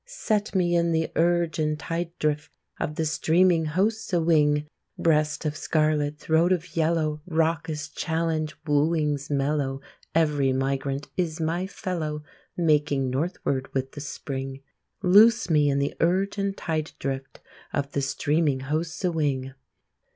Set 0.07 0.55
me 0.55 0.73
in 0.75 0.93
the 0.93 1.11
urge 1.15 1.59
and 1.59 1.77
tide 1.77 2.09
drift 2.17 2.49
Of 2.79 2.95
the 2.95 3.05
streaming 3.05 3.65
hosts 3.65 4.11
a 4.13 4.19
wing! 4.19 4.65
Breast 4.97 5.45
of 5.45 5.55
scarlet, 5.55 6.17
throat 6.17 6.51
of 6.51 6.75
yellow, 6.75 7.21
Raucous 7.27 7.87
challenge, 7.87 8.55
wooings 8.65 9.29
mellow 9.29 9.79
Every 10.15 10.53
migrant 10.53 11.07
is 11.17 11.39
my 11.39 11.67
fellow, 11.67 12.23
Making 12.57 13.11
northward 13.11 13.71
with 13.75 13.91
the 13.91 14.01
spring. 14.01 14.61
Loose 15.03 15.51
me 15.51 15.69
in 15.69 15.77
the 15.77 15.93
urge 15.99 16.39
and 16.39 16.57
tide 16.57 16.93
drift 16.97 17.39
Of 17.71 17.91
the 17.91 18.01
streaming 18.01 18.61
hosts 18.61 19.05
a 19.05 19.11
wing! 19.11 19.53